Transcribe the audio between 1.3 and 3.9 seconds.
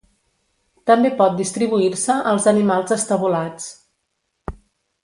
distribuir-se als animals estabulats.